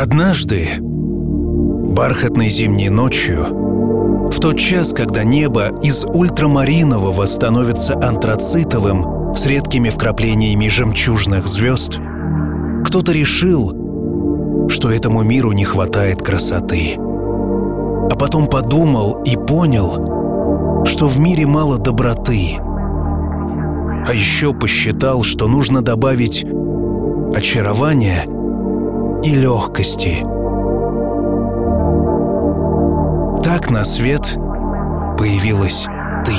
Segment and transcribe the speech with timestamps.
[0.00, 3.44] Однажды, бархатной зимней ночью,
[4.30, 12.00] в тот час, когда небо из ультрамаринового становится антрацитовым с редкими вкраплениями жемчужных звезд,
[12.86, 16.94] кто-то решил, что этому миру не хватает красоты.
[16.96, 22.56] А потом подумал и понял, что в мире мало доброты.
[22.58, 26.46] А еще посчитал, что нужно добавить
[27.36, 28.39] очарования
[29.22, 30.24] и легкости.
[33.42, 34.36] Так на свет
[35.18, 35.86] появилась
[36.24, 36.32] ты.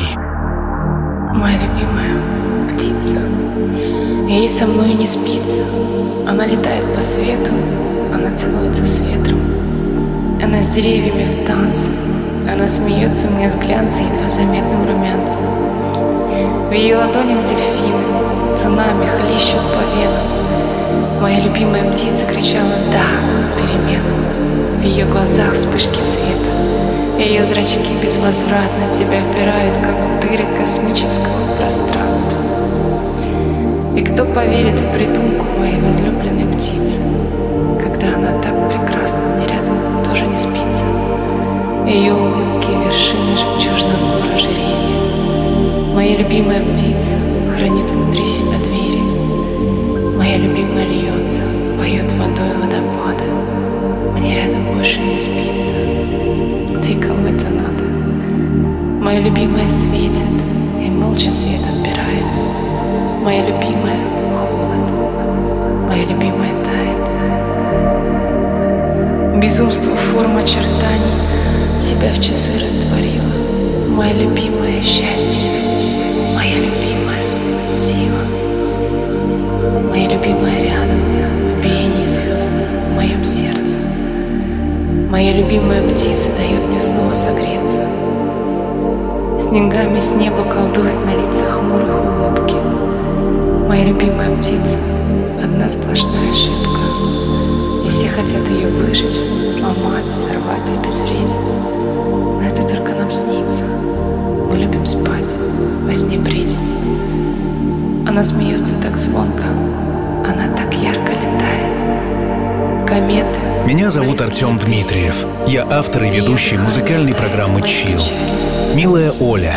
[1.36, 3.18] Моя любимая птица.
[4.28, 5.64] Ей со мной не спится.
[6.28, 7.52] Она летает по свету,
[8.14, 9.40] она целуется с ветром.
[10.42, 11.88] Она с деревьями в танце.
[12.52, 15.44] Она смеется мне с глянцем едва заметным румянцем.
[16.70, 20.41] В ее ладонях дельфины цунами хлещут по венам.
[21.22, 23.06] Моя любимая птица кричала «Да!»
[23.56, 24.80] переменам.
[24.80, 27.20] В ее глазах вспышки света.
[27.20, 32.40] Ее зрачки безвозвратно тебя впирают, как дыры космического пространства.
[33.96, 37.04] И кто поверит в придумку моей возлюбленной птицы,
[37.80, 40.86] когда она так прекрасна, мне рядом тоже не спится.
[41.86, 45.94] Ее улыбки— вершины жемчужных гор ожерелья.
[45.94, 47.16] Моя любимая птица
[47.56, 48.91] хранит внутри себя двери.
[50.32, 51.44] Моя любимая льется,
[51.78, 53.26] поет водой водопада.
[54.16, 55.76] Мне рядом больше не спится.
[56.90, 57.84] И кому это надо?
[59.04, 60.24] Моя любимая светит
[60.82, 62.24] и молча свет отбирает.
[63.22, 64.00] Моя любимая—
[64.38, 64.90] холод.
[65.90, 67.10] Моя любимая тает.
[69.44, 73.34] Безумство форм очертаний себя в часы растворила.
[73.90, 75.71] Моя любимая— счастье.
[80.22, 81.00] Любимая рядом,
[81.58, 83.76] в звезд в моем сердце.
[85.10, 87.82] Моя любимая птица дает мне снова согреться.
[89.42, 92.56] Снегами с неба колдует на лицах хмурых улыбки.
[93.68, 94.78] Моя любимая птица—
[95.44, 96.82] одна сплошная ошибка.
[97.84, 99.18] И все хотят ее выжечь,
[99.52, 101.50] сломать, сорвать обезвредить.
[102.40, 103.64] Но это только нам снится.
[104.52, 105.32] Мы любим спать,
[105.84, 106.76] во сне бредить.
[108.08, 109.46] Она смеется так звонко,
[112.92, 113.40] Кометы.
[113.66, 115.26] Меня зовут Артем Дмитриев.
[115.48, 118.02] Я автор и ведущий музыкальной программы «Чил».
[118.76, 119.56] Милая Оля,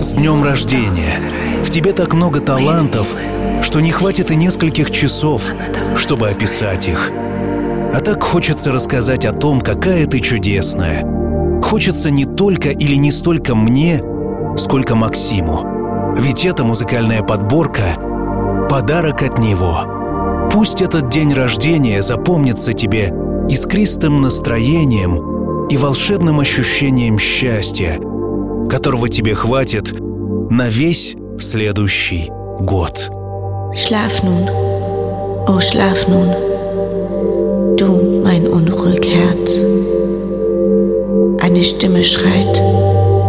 [0.00, 1.20] с днем рождения!
[1.62, 3.14] В тебе так много талантов,
[3.60, 5.50] что не хватит и нескольких часов,
[5.94, 7.10] чтобы описать их.
[7.92, 11.04] А так хочется рассказать о том, какая ты чудесная.
[11.62, 14.02] Хочется не только или не столько мне,
[14.56, 16.14] сколько Максиму.
[16.16, 19.89] Ведь эта музыкальная подборка— подарок от него.
[20.52, 23.14] Пусть этот день рождения запомнится тебе
[23.48, 28.00] искристым настроением и волшебным ощущением счастья,
[28.68, 29.92] которого тебе хватит
[30.50, 33.10] на весь следующий год.
[33.72, 34.50] Schlaf nun,
[35.46, 39.62] oh schlaf nun, du mein unruhig Herz.
[41.40, 42.56] Eine Stimme schreit,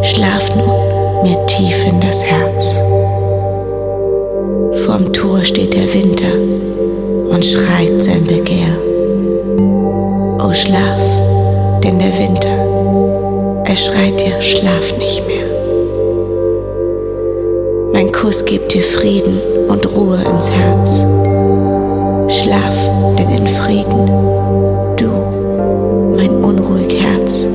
[0.04, 2.76] schlaf nun mir tief in das Herz.
[4.84, 6.71] Vorm Tor steht der Winter
[7.32, 8.76] und schreit sein Begehr.
[10.40, 11.00] Oh schlaf,
[11.82, 15.46] denn der Winter, er schreit dir, schlaf nicht mehr.
[17.94, 21.06] Mein Kuss gibt dir Frieden und Ruhe ins Herz.
[22.28, 22.76] Schlaf,
[23.18, 24.08] denn in Frieden,
[24.98, 27.48] du, mein unruhig Herz.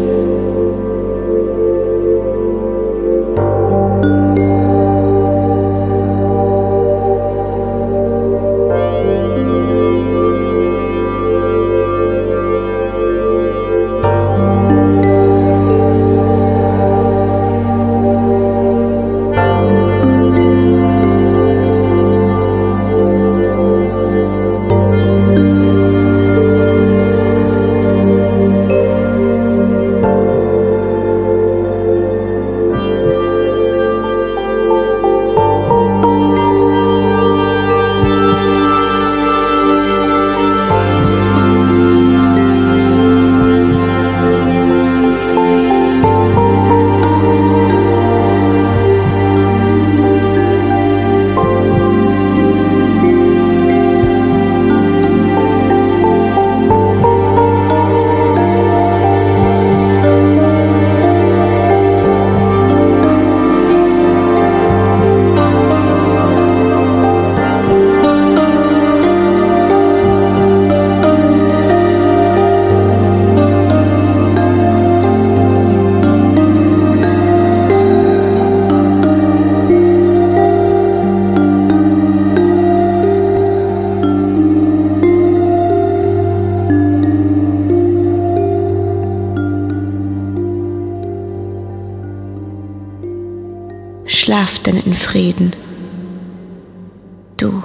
[97.36, 97.62] Du,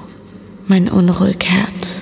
[0.68, 2.02] mein unruhig Herz.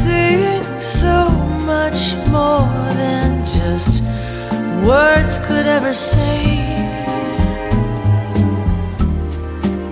[0.00, 1.28] see it so
[1.72, 2.00] much
[2.36, 2.66] more
[3.02, 4.02] than just
[4.88, 6.40] words could ever say.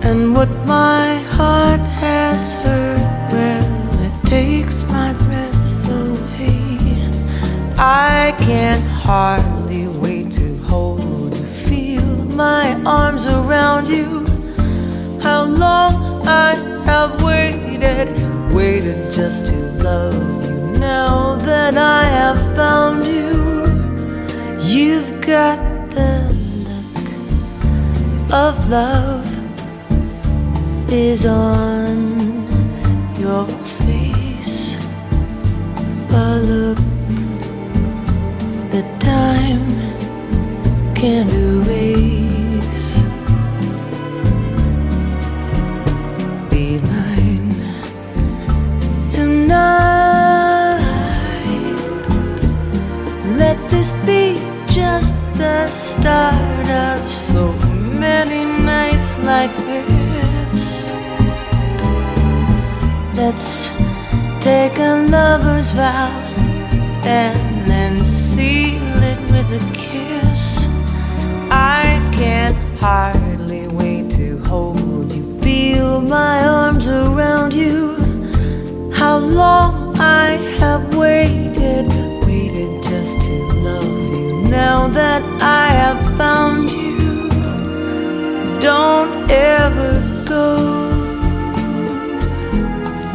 [0.09, 3.69] And what my heart has heard, well,
[4.07, 6.95] it takes my breath away.
[7.77, 12.11] I can hardly wait to hold you, feel
[12.47, 14.25] my arms around you.
[15.21, 16.55] How long I
[16.89, 18.09] have waited
[18.59, 20.81] waited just to love you.
[20.81, 23.31] Now that I have found you,
[24.71, 25.59] you've got
[25.97, 26.13] the
[26.67, 29.29] look of love
[30.93, 31.99] is on
[33.23, 33.47] your
[33.87, 34.77] face.
[36.11, 36.79] A look
[38.73, 39.67] that time
[40.97, 42.28] can erase.
[54.05, 54.35] be
[54.67, 57.53] just the start of so
[57.99, 60.91] many nights like this.
[63.15, 63.69] Let's
[64.41, 66.11] take a lover's vow
[67.05, 70.67] and then seal it with a kiss.
[71.51, 77.97] I can't hardly wait to hold you, feel my arms around you.
[78.93, 80.31] How long I
[80.61, 82.08] have waited
[84.59, 87.29] now that I have found you,
[88.61, 89.93] don't ever
[90.27, 90.49] go.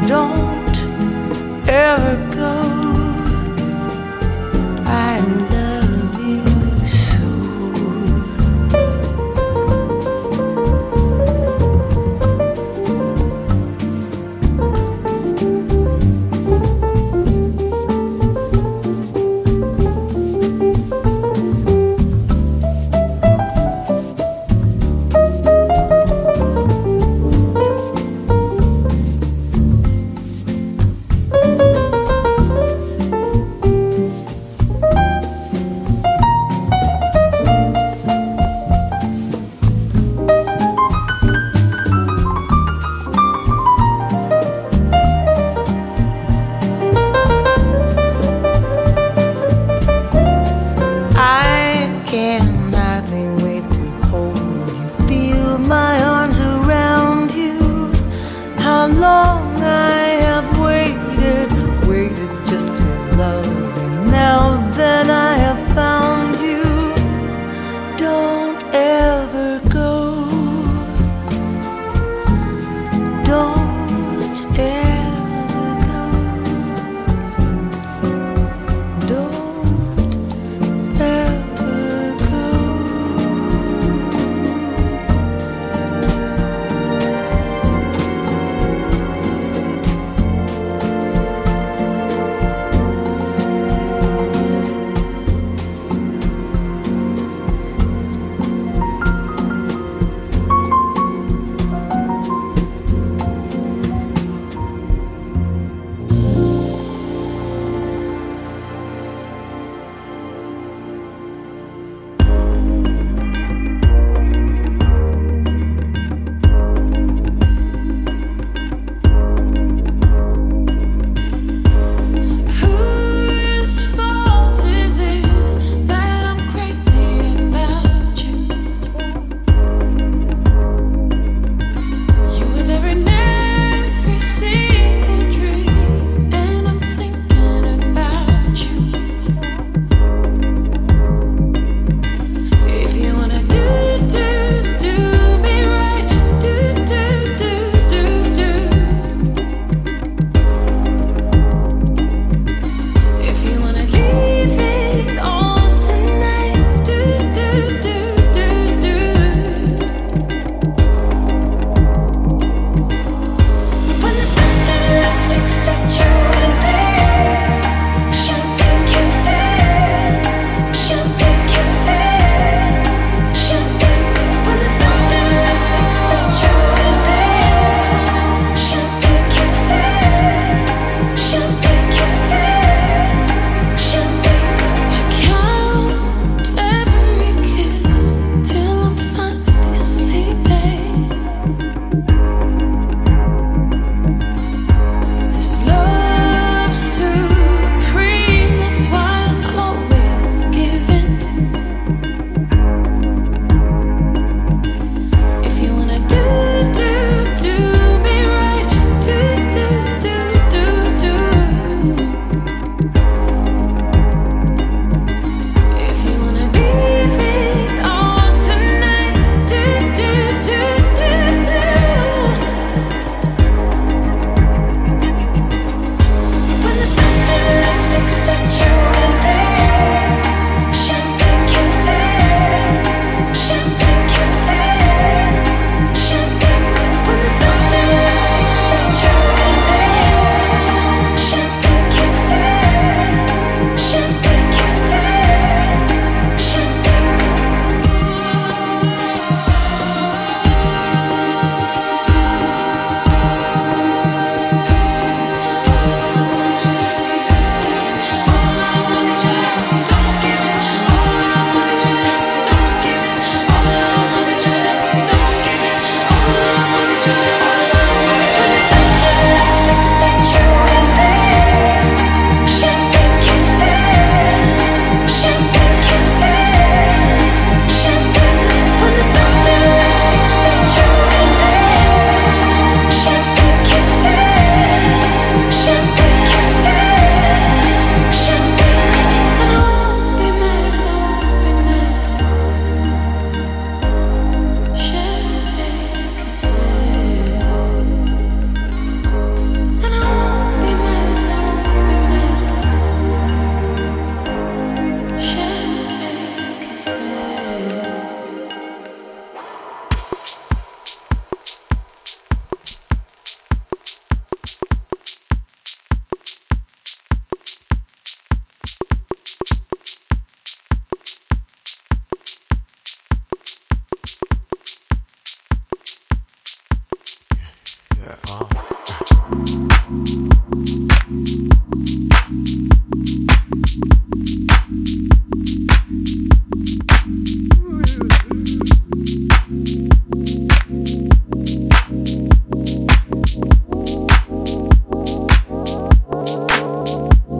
[0.07, 0.75] Don't
[1.67, 2.22] ever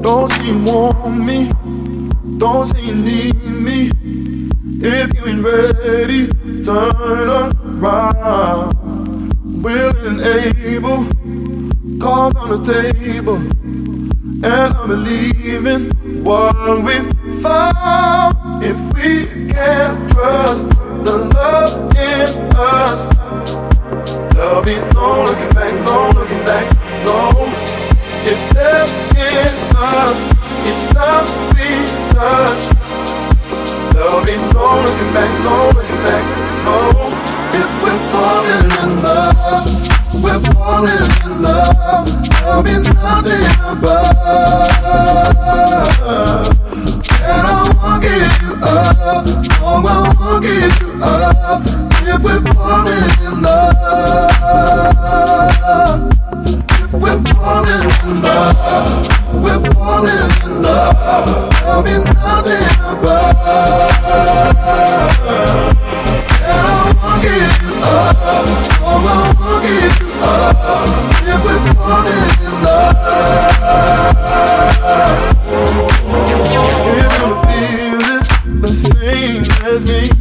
[0.03, 1.49] Don't say you want me.
[2.37, 3.89] Don't say you need me.
[4.81, 6.27] If you ain't ready,
[6.61, 7.29] turn
[7.79, 8.73] around.
[9.63, 11.05] Willing and able,
[12.01, 13.37] cards on the table.
[14.45, 16.95] And I'm believing what we
[17.41, 18.61] found.
[18.61, 20.72] If we can't trust
[43.19, 44.17] above.
[47.21, 49.25] And I won't give you up.
[49.59, 51.61] No, I won't give you up.
[52.05, 54.83] If we're falling in love.
[56.81, 58.57] If we're falling in love.
[59.43, 61.51] We're falling in love.
[61.61, 62.72] There'll be nothing.
[79.83, 80.12] with me.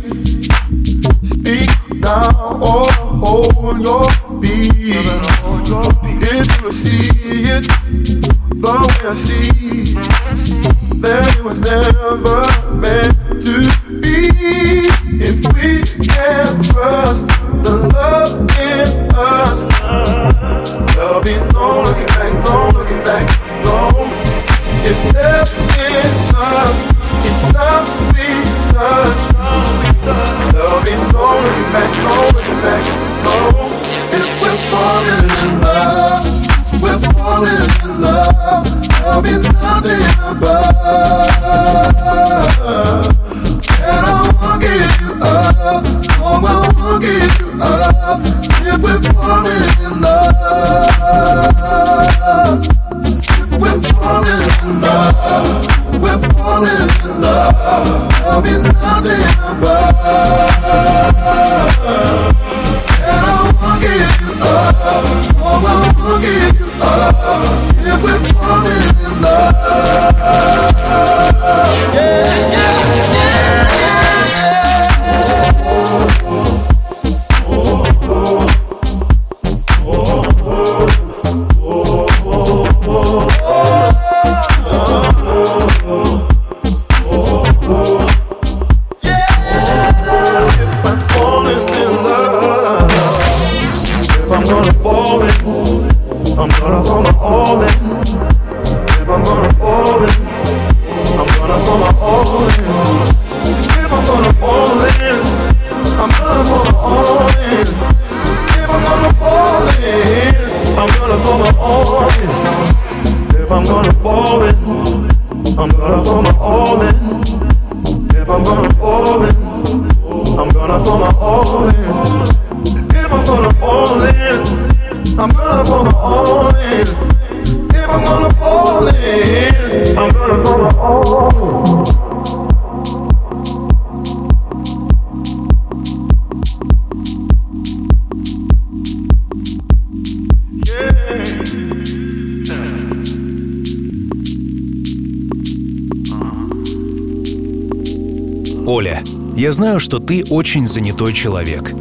[149.36, 151.74] Я знаю, что ты очень занятой человек.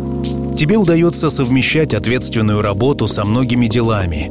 [0.57, 4.29] Тебе удается совмещать ответственную работу со многими делами.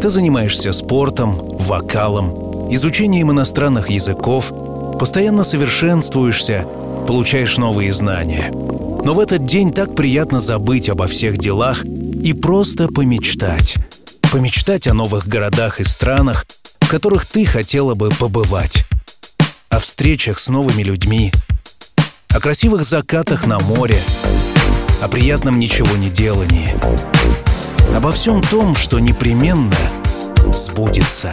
[0.00, 4.50] Ты занимаешься спортом, вокалом, изучением иностранных языков,
[4.98, 6.66] постоянно совершенствуешься,
[7.06, 8.50] получаешь новые знания.
[8.50, 13.76] Но в этот день так приятно забыть обо всех делах и просто помечтать.
[14.32, 16.46] Помечтать о новых городах и странах,
[16.80, 18.86] в которых ты хотела бы побывать.
[19.68, 21.30] О встречах с новыми людьми–
[22.32, 24.00] о красивых закатах на море,
[25.02, 26.76] о приятном ничего не делании,
[27.96, 29.76] обо всем том, что непременно
[30.52, 31.32] сбудется.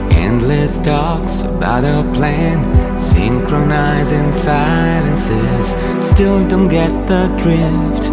[0.31, 2.57] Endless talks about a plan,
[2.97, 5.75] synchronizing silences.
[5.99, 8.05] Still don't get the drift.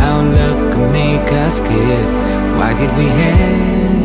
[0.00, 2.12] How love can make us scared
[2.58, 4.03] why did we hesitate?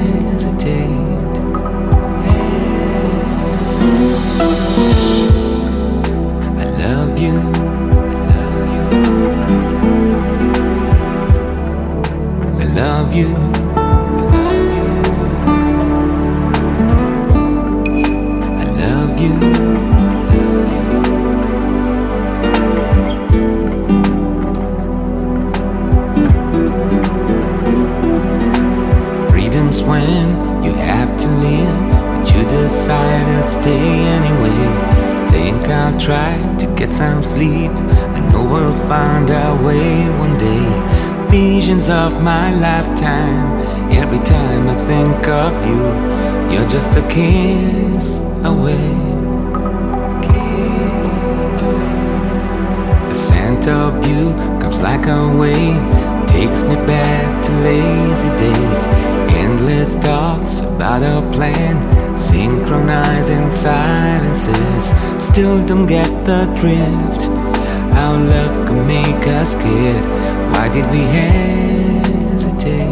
[41.39, 43.47] Visions of my lifetime.
[43.93, 45.83] Every time I think of you,
[46.51, 48.91] you're just a kiss away.
[50.27, 51.11] Kiss
[51.63, 53.07] away.
[53.07, 55.79] The scent of you comes like a wave,
[56.27, 58.81] takes me back to lazy days.
[59.43, 61.77] Endless talks about a plan
[62.17, 64.93] synchronizing silences.
[65.17, 67.31] Still don't get the drift.
[67.95, 70.38] How love can make us scared.
[70.51, 72.87] Why did we hesitate?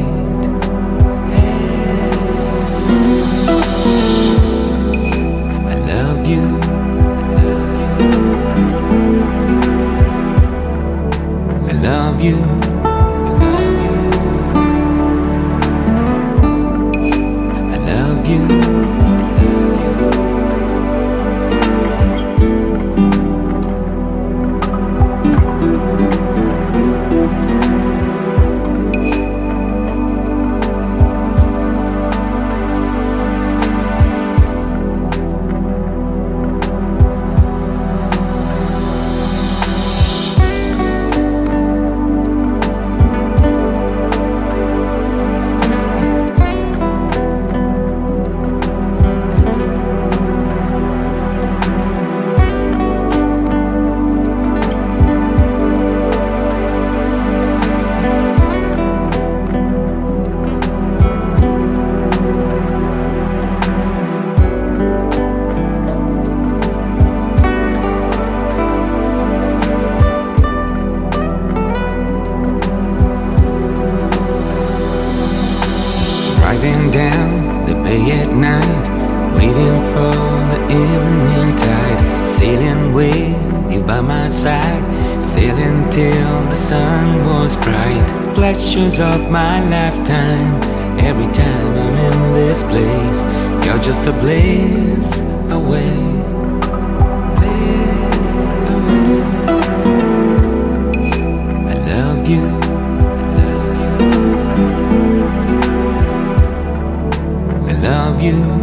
[5.65, 6.45] I love you.
[11.67, 12.76] I love you.
[79.93, 84.83] For the evening tide, sailing with you by my side,
[85.21, 88.07] sailing till the sun was bright.
[88.35, 90.61] Flashes of my lifetime,
[90.99, 93.25] every time I'm in this place,
[93.65, 96.17] you're just a blaze away.
[101.69, 102.43] I love you.
[107.67, 108.56] I love you.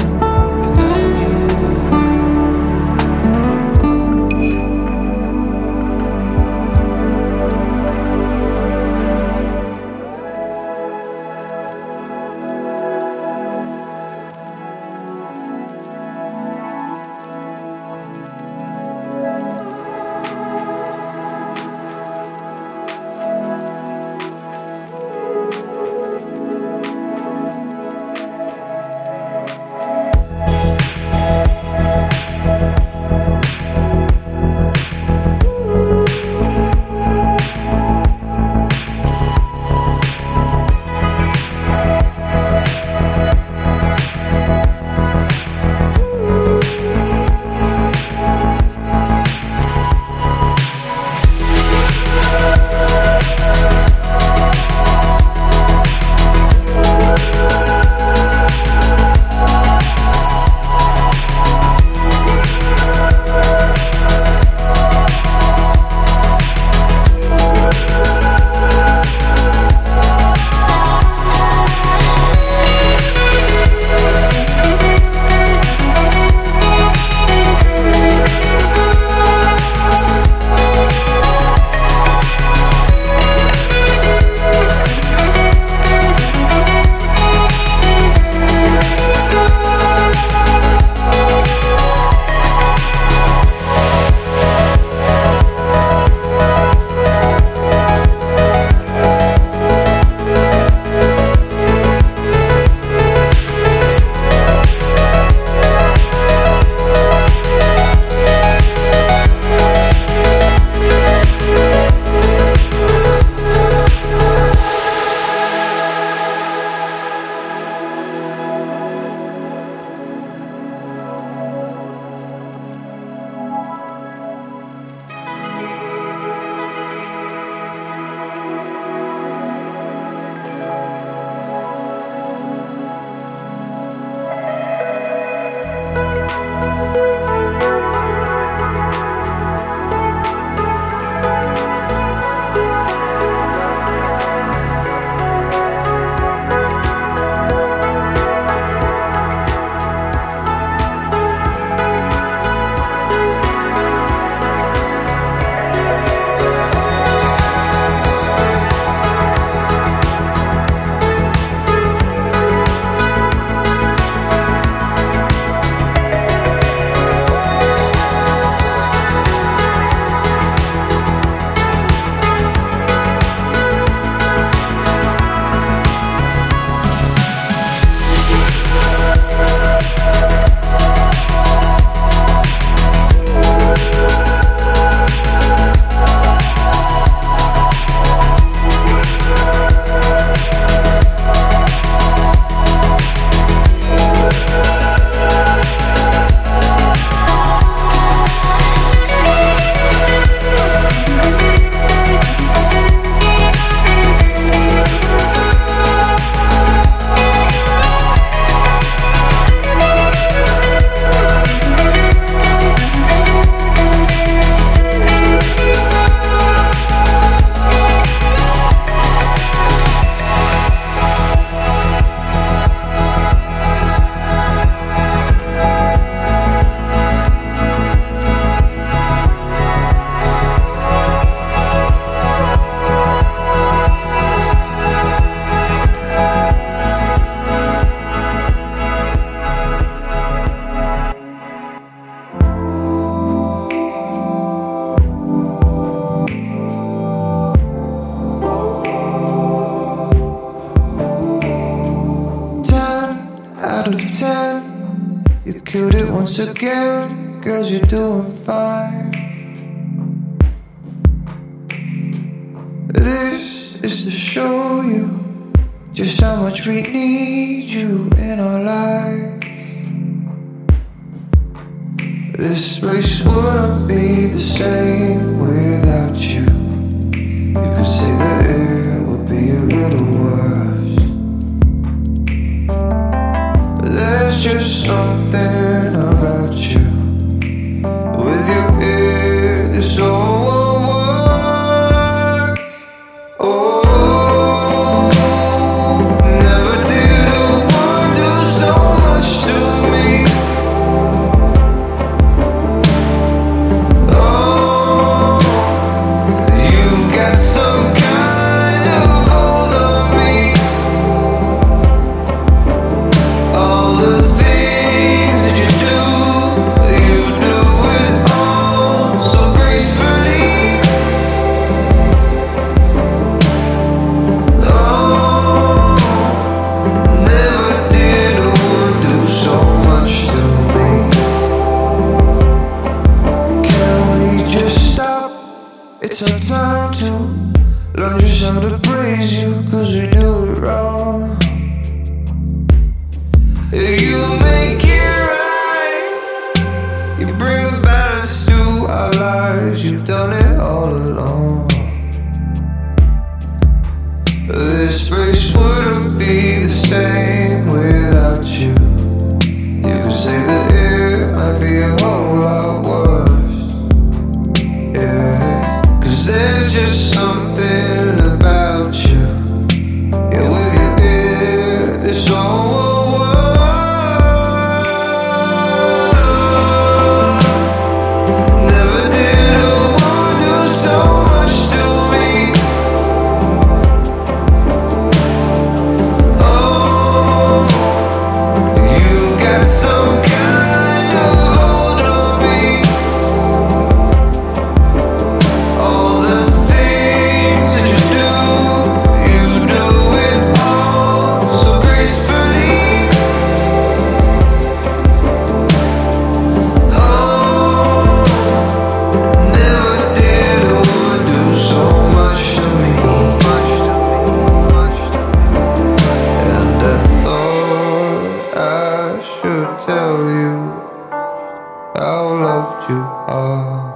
[422.89, 423.95] You are.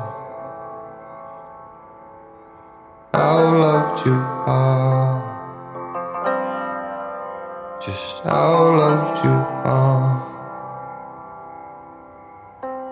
[3.12, 5.18] How loved you are.
[7.84, 10.24] Just how loved you are.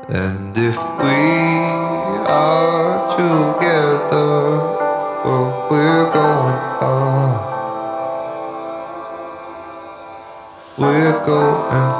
[0.09, 1.19] And if we
[2.29, 4.33] are together,
[5.25, 7.27] well, we're going far.
[10.79, 11.96] We're going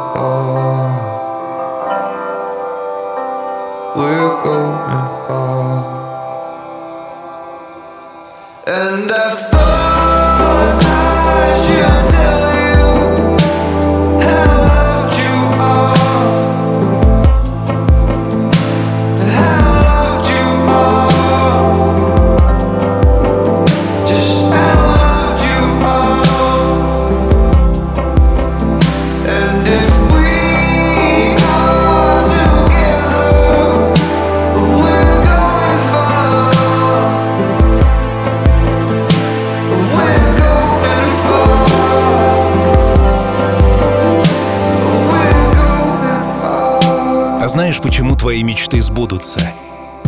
[47.67, 49.41] знаешь, почему твои мечты сбудутся?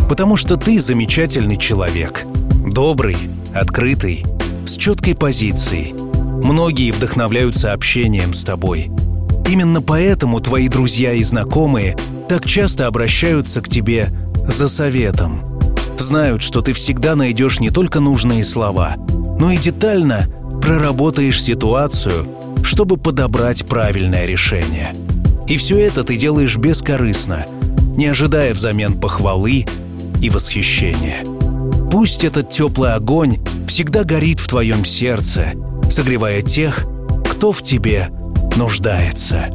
[0.07, 2.23] Потому что ты замечательный человек.
[2.65, 3.17] Добрый,
[3.53, 4.25] открытый,
[4.65, 5.93] с четкой позицией.
[6.41, 8.89] Многие вдохновляются общением с тобой.
[9.45, 11.97] Именно поэтому твои друзья и знакомые
[12.29, 14.07] так часто обращаются к тебе
[14.47, 15.41] за советом.
[15.97, 18.95] Знают, что ты всегда найдешь не только нужные слова,
[19.37, 22.25] но и детально проработаешь ситуацию,
[22.63, 24.95] чтобы подобрать правильное решение.
[25.49, 27.47] И все это ты делаешь бескорыстно,
[27.95, 29.65] не ожидая взамен похвалы
[30.21, 31.25] и восхищения.
[31.91, 35.53] Пусть этот теплый огонь всегда горит в твоем сердце,
[35.89, 36.85] согревая тех,
[37.27, 38.09] кто в тебе
[38.57, 39.47] нуждается.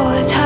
[0.00, 0.39] all the time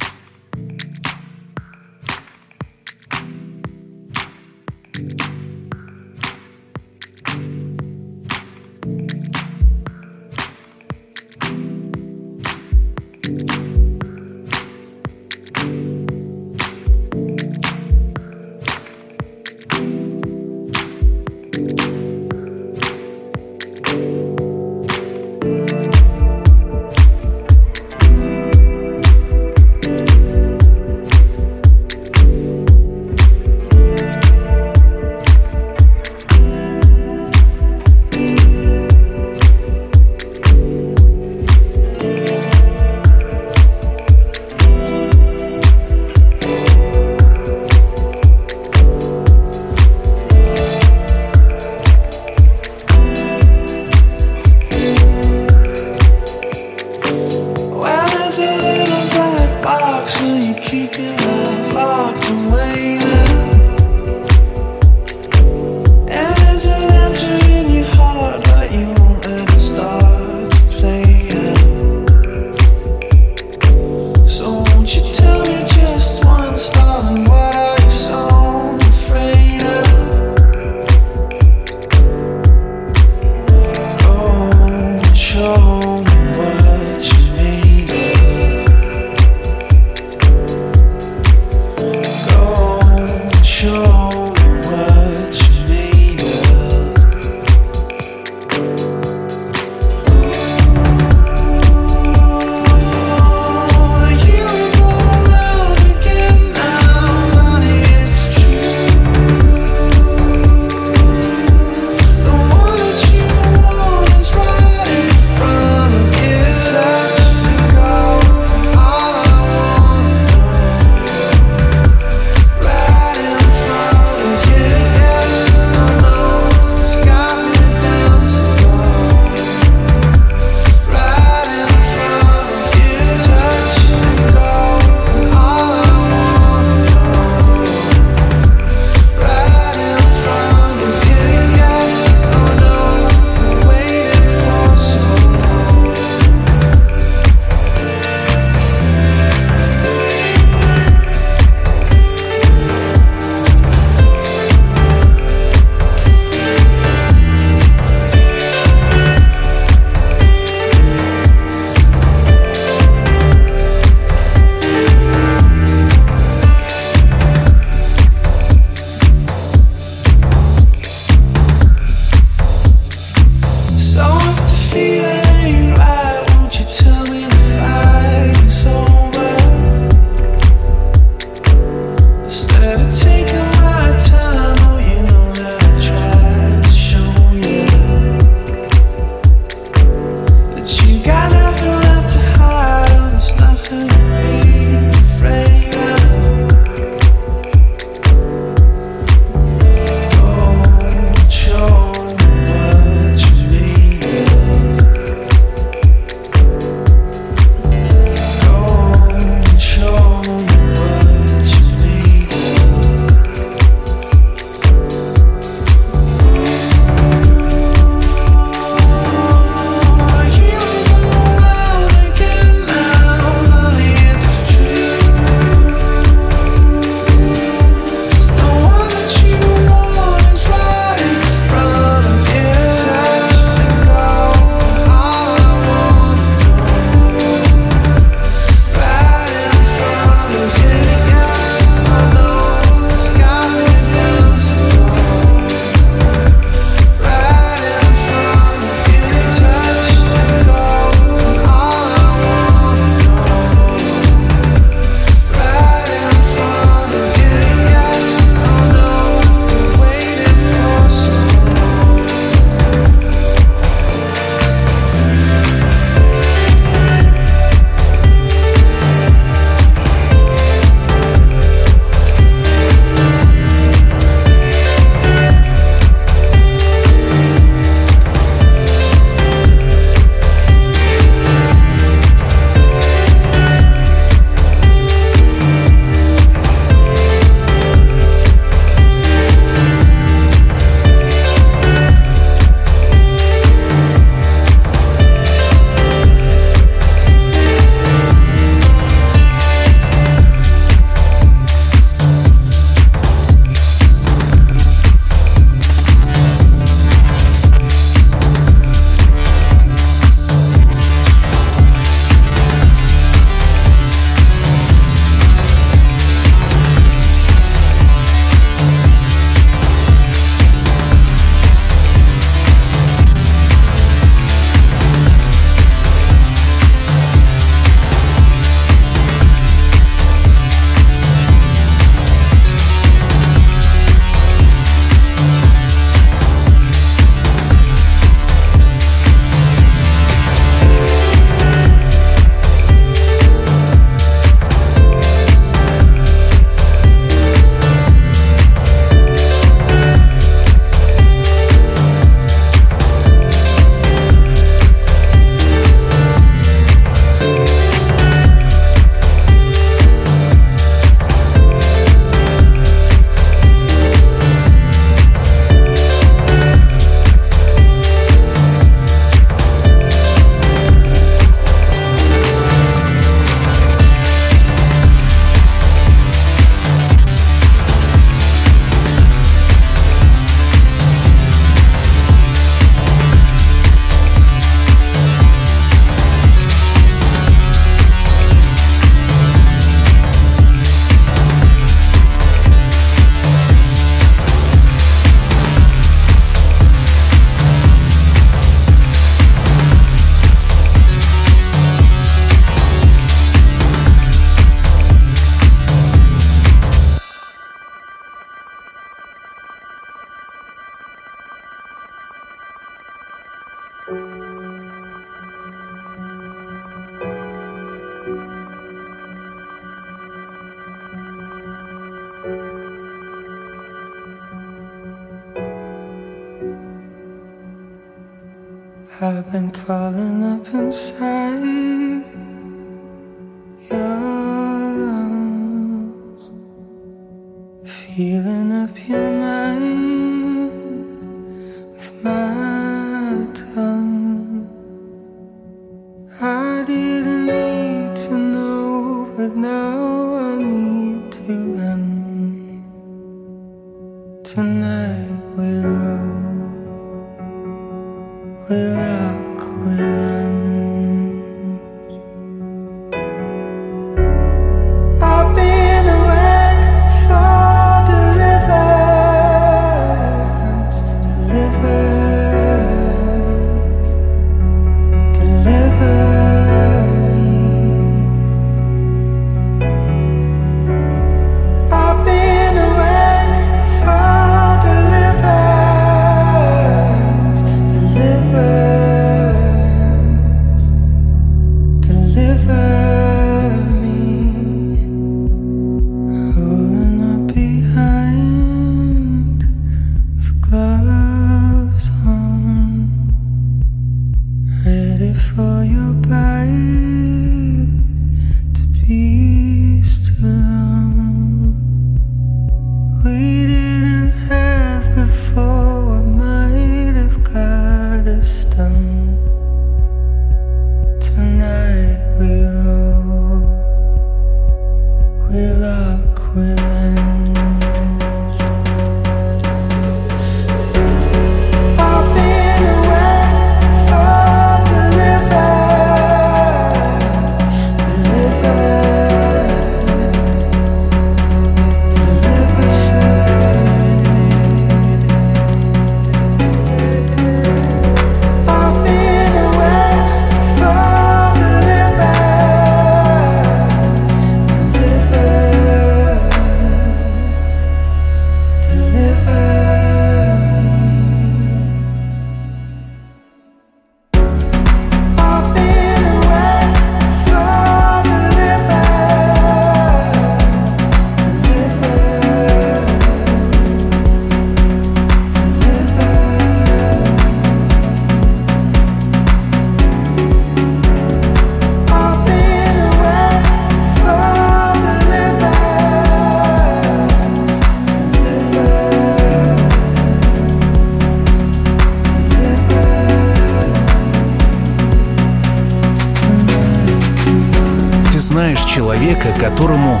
[599.20, 600.00] человека, которому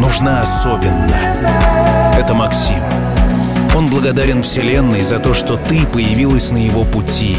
[0.00, 1.16] нужна особенно.
[2.16, 2.82] Это Максим.
[3.76, 7.36] Он благодарен Вселенной за то, что ты появилась на его пути.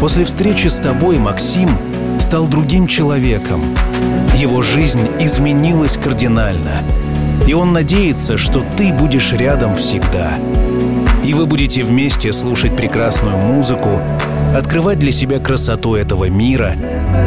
[0.00, 1.76] После встречи с тобой Максим
[2.20, 3.62] стал другим человеком.
[4.36, 6.82] Его жизнь изменилась кардинально.
[7.46, 10.30] И он надеется, что ты будешь рядом всегда.
[11.24, 14.00] И вы будете вместе слушать прекрасную музыку,
[14.56, 16.74] открывать для себя красоту этого мира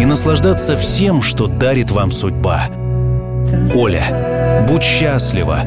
[0.01, 2.70] и наслаждаться всем, что дарит вам судьба.
[3.76, 5.62] Оля, будь счастлива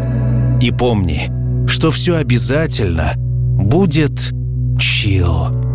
[0.61, 1.29] и помни,
[1.69, 4.33] что все обязательно будет
[4.79, 5.66] чил.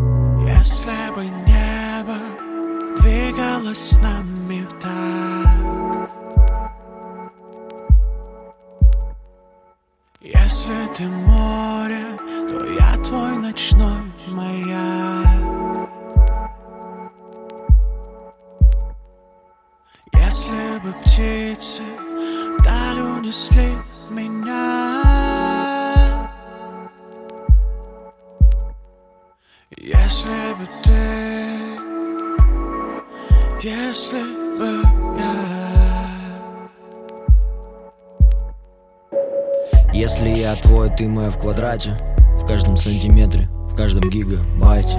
[41.31, 41.97] В квадрате
[42.41, 44.97] В каждом сантиметре, в каждом гигабайте.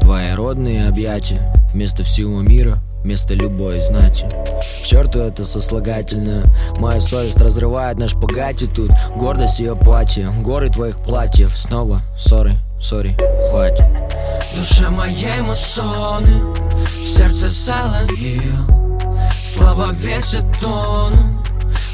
[0.00, 4.26] Твои родные объятия Вместо всего мира, вместо любой знати.
[4.82, 6.44] К черту это сослагательное.
[6.78, 8.90] Моя совесть разрывает наш погати тут.
[9.16, 11.56] Гордость ее платье, горы твоих платьев.
[11.56, 13.16] Снова, сори, сори,
[13.50, 13.84] хватит.
[14.52, 16.54] В душе моей муссоны
[17.02, 18.42] В сердце соловьил
[19.42, 21.42] Слова весят тону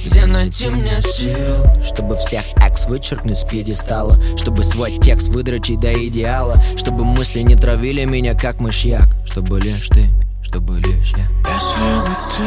[0.04, 2.44] Где найти мне сил Чтобы всех
[2.86, 8.60] вычеркнуть с пьедестала Чтобы свой текст выдрочить до идеала Чтобы мысли не травили меня, как
[8.60, 9.08] мышьяк.
[9.26, 10.08] Чтобы лишь ты,
[10.42, 11.26] чтобы лишь я.
[11.52, 12.44] Если бы ты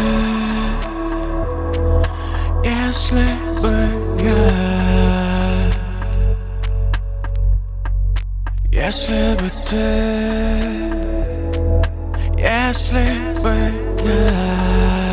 [2.70, 3.26] Если
[3.62, 3.74] бы
[4.24, 4.52] я.
[8.72, 9.86] Если бы ты
[12.38, 13.08] Если
[13.42, 13.54] бы
[14.06, 15.07] я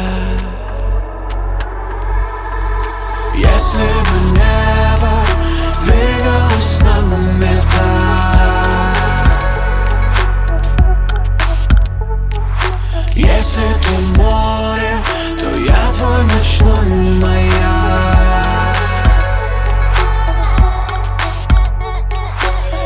[13.57, 14.97] Если ты море,
[15.39, 16.89] то я твой ночной
[17.23, 18.77] маяк.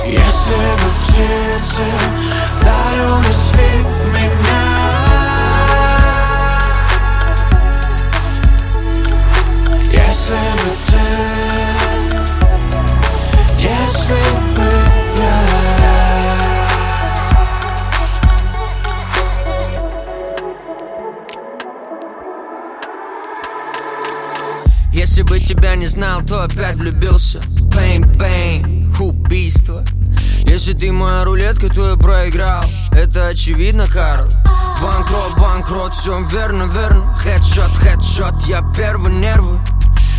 [0.04, 1.86] Если бы птицы
[2.56, 3.70] вдаль унесли
[4.12, 4.64] меня.
[9.90, 10.87] Если бы
[25.18, 27.40] Если бы тебя не знал, то опять влюбился.
[27.74, 29.82] Бэйн, убийство.
[30.44, 32.62] Если ты моя рулетка, то я проиграл.
[32.92, 34.28] Это очевидно, Карл.
[34.80, 37.16] Банкрот, банкрот, все верно, верно.
[37.16, 39.58] Хедшот, хедшот, я первый нервы.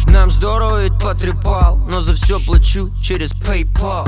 [0.09, 4.05] Нам здорово ведь потрепал Но за все плачу через PayPal.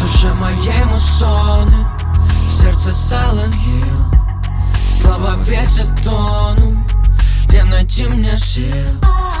[0.00, 1.86] Душа моей мусоны
[2.48, 4.98] Сердце Silent Hill.
[4.98, 6.82] Слова весят тонну
[7.44, 8.72] Где найти мне сил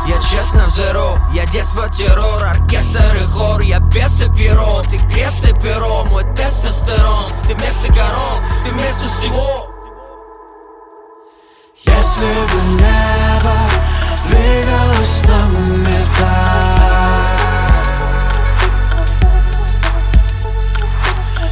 [0.06, 5.46] Я честно zero Я детство террор Оркестр и хор Я бес и перо Ты крест
[5.48, 7.32] и перо Мой тестостерон.
[7.48, 9.68] Ты вместо корон Ты вместо всего.
[11.84, 13.56] Если бы небо
[14.28, 16.86] двигалось с нами вдаль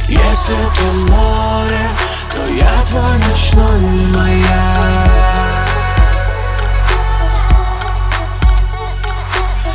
[0.07, 1.89] Если ты море,
[2.31, 3.79] то я твой ночной
[4.15, 5.04] маяк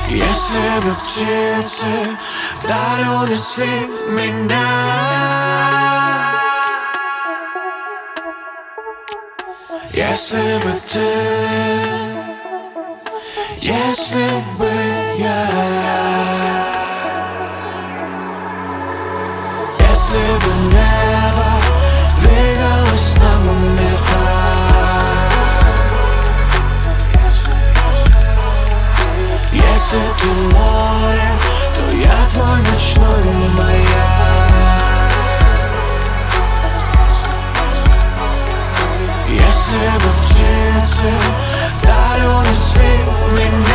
[0.09, 2.18] Если бы птицы
[2.61, 5.05] вдаль унесли меня
[9.95, 10.99] Если бы ты,
[13.61, 14.70] если бы
[30.21, 31.31] ты море,
[31.75, 33.25] то я твой ночной
[33.57, 34.11] моя.
[39.29, 41.11] Если бы птицы
[41.79, 42.93] вдали унесли
[43.33, 43.70] меня